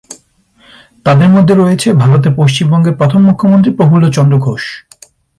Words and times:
তাদের 1.05 1.29
মধ্যে 1.29 1.53
রয়েছে 1.55 1.87
ভারতের 1.93 2.33
পশ্চিমবঙ্গের 2.35 2.97
প্রথম 2.97 3.21
মুখ্যমন্ত্রী 3.25 3.71
প্রফুল্লচন্দ্র 3.73 4.35
ঘোষ। 4.37 4.63